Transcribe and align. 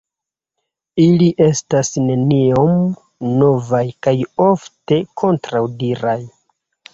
Ili 1.01 1.25
estas 1.47 1.91
neniom 2.05 2.71
novaj 3.43 3.83
kaj 4.07 4.15
ofte 4.47 4.99
kontraŭdiraj. 5.25 6.19